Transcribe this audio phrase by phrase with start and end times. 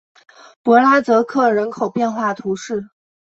[0.63, 2.89] 博拉泽克人口变化图示